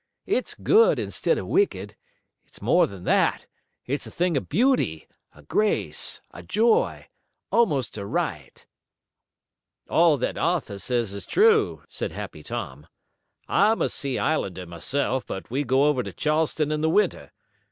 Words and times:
It's 0.25 0.55
good 0.55 0.97
instead 0.97 1.37
of 1.37 1.45
wicked. 1.45 1.95
It's 2.47 2.59
more 2.59 2.87
than 2.87 3.03
that. 3.03 3.45
It's 3.85 4.07
a 4.07 4.09
thing 4.09 4.35
of 4.35 4.49
beauty, 4.49 5.07
a 5.35 5.43
grace, 5.43 6.23
a 6.31 6.41
joy, 6.41 7.05
almost 7.51 7.99
a 7.99 8.05
rite." 8.07 8.65
"All 9.87 10.17
that 10.17 10.39
Arthur 10.39 10.79
says 10.79 11.13
is 11.13 11.27
true," 11.27 11.83
said 11.87 12.13
Happy 12.13 12.41
Tom. 12.41 12.87
"I'm 13.47 13.79
a 13.79 13.89
Sea 13.89 14.17
Islander 14.17 14.65
myself, 14.65 15.23
but 15.27 15.51
we 15.51 15.63
go 15.63 15.85
over 15.85 16.01
to 16.01 16.11
Charleston 16.11 16.71
in 16.71 16.81
the 16.81 16.89
winter. 16.89 17.31